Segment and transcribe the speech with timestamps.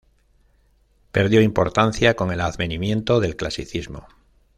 [1.11, 4.07] Perdió importancia con el advenimiento del clasicismo.